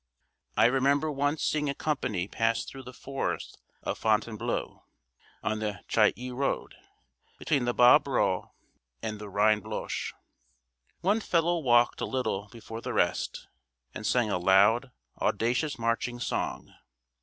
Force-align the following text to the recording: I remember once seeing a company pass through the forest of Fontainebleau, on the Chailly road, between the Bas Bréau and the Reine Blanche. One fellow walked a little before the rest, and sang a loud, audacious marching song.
I 0.57 0.65
remember 0.65 1.11
once 1.11 1.43
seeing 1.43 1.69
a 1.69 1.75
company 1.75 2.27
pass 2.27 2.65
through 2.65 2.81
the 2.85 2.91
forest 2.91 3.59
of 3.83 3.99
Fontainebleau, 3.99 4.83
on 5.43 5.59
the 5.59 5.81
Chailly 5.87 6.31
road, 6.31 6.73
between 7.37 7.65
the 7.65 7.73
Bas 7.75 8.01
Bréau 8.01 8.49
and 9.03 9.19
the 9.19 9.29
Reine 9.29 9.59
Blanche. 9.59 10.15
One 11.01 11.19
fellow 11.19 11.59
walked 11.59 12.01
a 12.01 12.05
little 12.05 12.49
before 12.51 12.81
the 12.81 12.93
rest, 12.93 13.47
and 13.93 14.03
sang 14.03 14.31
a 14.31 14.39
loud, 14.39 14.89
audacious 15.21 15.77
marching 15.77 16.19
song. 16.19 16.73